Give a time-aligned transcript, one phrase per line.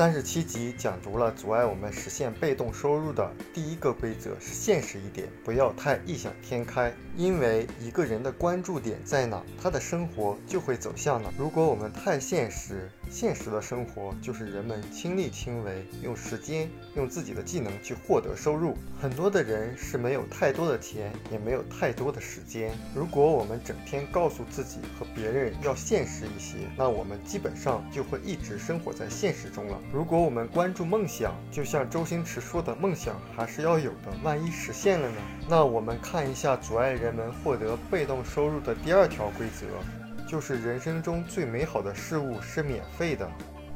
[0.00, 6.90] 三十七集讲读了阻碍我们实现被动收入的第一个规则是现实一点，不要太异想天开。
[7.18, 11.30] 因为一个人的关注点在哪，他的生活就会走向哪。
[11.36, 18.76] 如果我们太现实，现实的生活就是人们亲力亲为，用时间、用自己的技能去获得收入。
[19.00, 22.70] 很多的人是没有太多的钱，也没有太多的时间。
[22.94, 29.76] 如果我们整天告诉自己和别人要现实一些，那我们基本上就会一直生活在现实中了。
[29.92, 35.16] 如果我们关注梦想，就像周星驰说的，梦想还是要有的，万一实现了呢？
[35.48, 39.66] 那我们看一下阻碍人们获得被动收入的第二条规则，
[40.30, 43.28] 就是人生中最美好的事物是免费的。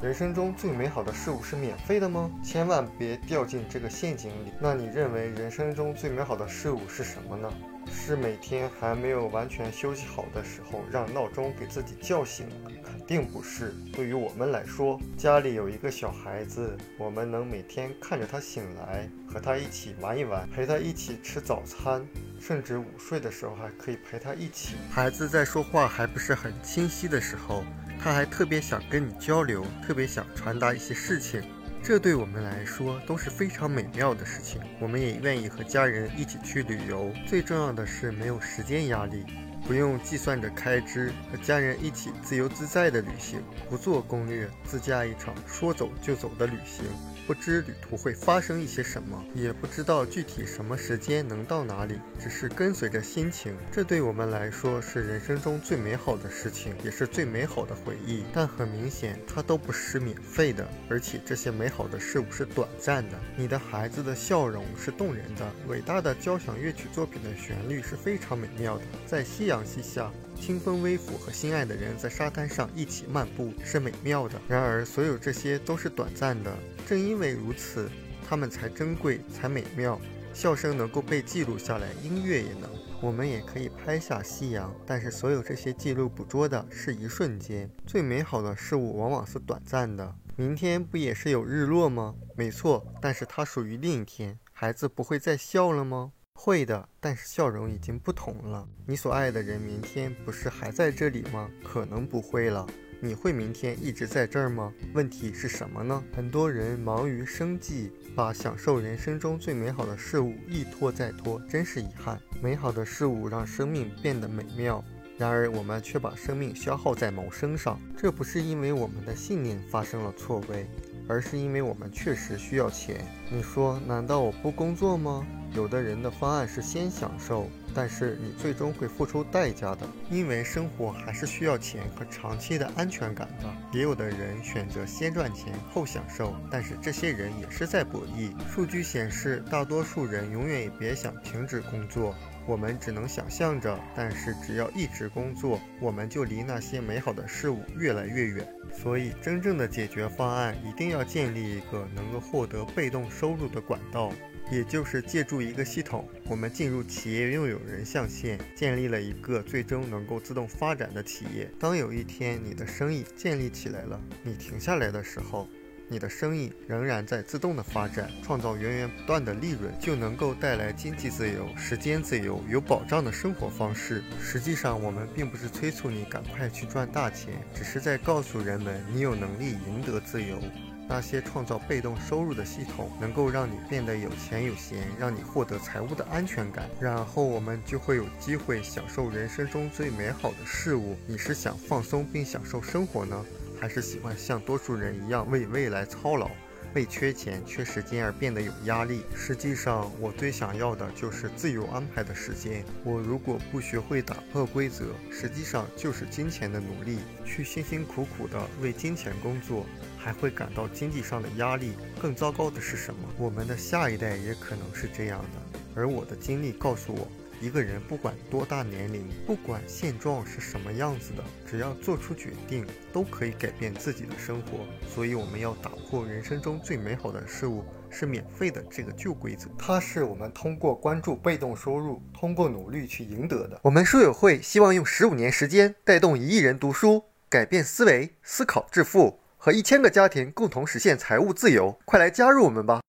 [0.05, 2.29] 人生中最美好的事物是免费的吗？
[2.43, 4.51] 千万别掉进这个陷阱里。
[4.59, 7.51] 那你认为人生中最美好的事物是什么呢？
[7.91, 12.45] 是每天还没有完全休息好的时候，让闹钟给自己叫醒？
[12.83, 13.73] 肯定不是。
[13.93, 22.05] 对于我们来说，家里有一个小孩子，我们能每天看着他醒来，和他一起玩一玩，陪他一起吃早餐，
[22.39, 24.75] 甚至午睡的时候还可以陪他一起。
[24.91, 27.63] 孩子在说话还不是很清晰的时候。
[28.05, 31.41] 他还特别想跟你交流，特别想传达一些事情，
[31.81, 34.61] 这对我们来说都是非常美妙的事情。
[34.79, 37.11] 我们也愿意和家人一起去旅游。
[37.25, 39.25] 最重要的是没有时间压力，
[39.65, 46.85] 不用计算着开支，和家人一起自由自在的旅行，不做攻略，自驾一场说走就走的旅行。
[47.25, 53.55] 不知旅途会发生一些什么，也不知道具体什么时间能到哪里，只是跟随着心情。
[53.71, 58.23] 这对我们来说是人生中最美好的事情，也是最美好的回忆。
[58.33, 63.17] 但很明显，它都不是免费的，而且这些美好的事物是短暂的。
[63.35, 68.83] 你的孩子的笑容是动人的，伟大的交响乐曲作品的旋律是非常美妙的。
[69.05, 70.11] 在夕阳西下。
[70.35, 74.39] 清风微拂，和心爱的人在沙滩上一起漫步是美妙的。
[74.47, 76.55] 然而，所有这些都是短暂的。
[76.85, 77.89] 正因为如此，
[78.27, 79.99] 它们才珍贵，才美妙。
[80.33, 82.69] 笑声能够被记录下来，音乐也能。
[83.01, 87.69] 我们也可以拍下夕阳，但是所有这些记录捕捉的是一瞬间。
[87.87, 90.13] 最美好的事物往往是短暂的。
[90.35, 92.15] 明天不也是有日落吗？
[92.35, 94.37] 没错，但是它属于另一天。
[94.51, 96.11] 孩子不会再笑了吗？
[96.37, 98.67] 会的，但是笑容已经不同了。
[98.85, 101.49] 你所爱的人明天不是还在这里吗？
[101.63, 102.67] 可能不会了。
[102.99, 104.71] 你会明天一直在这儿吗？
[104.93, 106.03] 问题是什么呢？
[106.13, 112.19] 很多人忙于生计，把享受人生中最美好的事物一拖再拖，真是遗憾。
[112.43, 114.83] 美好的事物让生命变得美妙，
[115.17, 117.79] 然而我们却把生命消耗在谋生上。
[117.97, 120.67] 这不是因为我们的信念发生了错位，
[121.07, 123.03] 而是因为我们确实需要钱。
[123.31, 125.25] 你说，难道我不工作吗？
[125.55, 133.49] 有的人的方案是先享受，但是你最终会付出代价的，因为生活还是需要钱和长期的安全感的。
[133.71, 138.31] 也有的人选择先赚钱后享受，但是这些人也是在博弈。
[138.49, 142.13] 数据显示，大多数人永远也别想停止工作。
[142.47, 148.47] 我们只能想象着，但是只要一直工作，我们就离那些美好的事物越来越远。
[148.71, 154.11] 所以，真正的解决方案一定要建立一个能够获得被动收入的管道。
[154.51, 161.49] 也就是借助一个系统，我们进入企业拥有人象限，建立了一个最终能够自动发展的企业。
[161.59, 165.47] 当有一天你的生意建立起来了，你停下来的时候，
[165.87, 174.03] 你的生意仍然在自动的发展，创造源源不断的利润，就能够带来经济自由、时间自由、有保障的生活方式。
[174.19, 180.39] 实际上，我们并不是催促你赶快去赚大钱，只是在告诉人们，你有能力赢得自由。
[180.87, 190.95] 那些创造被动收入的系统，能够让你变得有钱有闲，让你获得财务的安全感，然后我们就会有机会享受人生中最美好的事物。
[191.07, 193.25] 你是想放松并享受生活呢，
[193.59, 196.29] 还是喜欢像多数人一样为未来操劳？
[196.75, 199.01] 为缺钱、缺时间而变得有压力。
[199.15, 202.65] 实际上，我最想要的就是自由安排的时间。
[202.83, 209.65] 我如果不学会打破规则，实际上就是金钱的奴隶，去辛辛苦苦的为金钱工作，
[209.97, 211.71] 还会感到经济上的压力。
[211.99, 212.99] 更糟糕的是什么？
[213.17, 215.59] 我们的下一代也可能是这样的。
[215.73, 217.07] 而我的经历告诉我。
[217.41, 224.65] 一个人不管多大年龄，不管现状是什么样子的，只要做出决定，都可以改变自己的生活。
[224.87, 229.47] 所以，我们要打破人生中最美好的事物是免费的这个旧规则。
[229.57, 233.59] 它是我们通过关注被动收入，通过努力去赢得的。
[233.63, 241.77] 我们书友会希望用十五年时间，带动一亿人读书，改变思维，思考致富，和一千个家庭共同实现财务自由。
[241.85, 242.81] 快来加入我们吧！